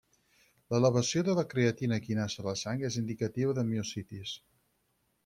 L'elevació 0.73 1.21
de 1.27 1.35
la 1.39 1.43
creatina 1.51 1.99
quinasa 2.05 2.41
a 2.45 2.45
la 2.47 2.55
sang 2.63 2.81
és 2.89 2.97
indicativa 3.03 3.55
de 3.59 3.67
miositis. 3.69 4.33